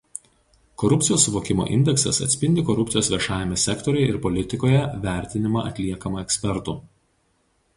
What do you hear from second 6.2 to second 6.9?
ekspertų.